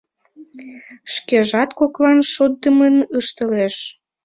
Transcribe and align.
Шкежат 1.13 1.69
коклан 1.79 2.19
шотдымын 2.33 2.95
ыштылеш. 3.19 3.75